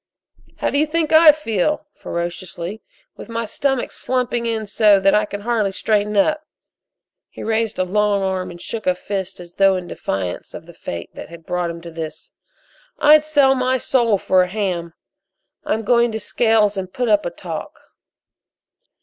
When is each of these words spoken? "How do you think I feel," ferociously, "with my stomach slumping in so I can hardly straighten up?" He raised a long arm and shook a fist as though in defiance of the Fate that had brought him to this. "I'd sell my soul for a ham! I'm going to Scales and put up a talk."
"How 0.57 0.71
do 0.71 0.79
you 0.79 0.87
think 0.87 1.13
I 1.13 1.31
feel," 1.31 1.85
ferociously, 1.93 2.81
"with 3.17 3.29
my 3.29 3.45
stomach 3.45 3.91
slumping 3.91 4.47
in 4.47 4.65
so 4.65 4.99
I 4.99 5.25
can 5.25 5.41
hardly 5.41 5.71
straighten 5.71 6.17
up?" 6.17 6.43
He 7.29 7.43
raised 7.43 7.77
a 7.77 7.83
long 7.83 8.23
arm 8.23 8.49
and 8.49 8.59
shook 8.59 8.87
a 8.87 8.95
fist 8.95 9.39
as 9.39 9.53
though 9.53 9.75
in 9.75 9.87
defiance 9.87 10.55
of 10.55 10.65
the 10.65 10.73
Fate 10.73 11.13
that 11.13 11.29
had 11.29 11.45
brought 11.45 11.69
him 11.69 11.81
to 11.81 11.91
this. 11.91 12.31
"I'd 12.97 13.25
sell 13.25 13.53
my 13.53 13.77
soul 13.77 14.17
for 14.17 14.41
a 14.41 14.47
ham! 14.49 14.95
I'm 15.65 15.83
going 15.83 16.11
to 16.13 16.19
Scales 16.19 16.77
and 16.77 16.91
put 16.91 17.07
up 17.07 17.23
a 17.23 17.29
talk." 17.29 17.79